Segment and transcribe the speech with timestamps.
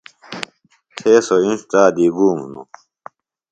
[0.95, 2.69] تھے سوۡ اِنڇ تا دی گُوم ہِنوۡ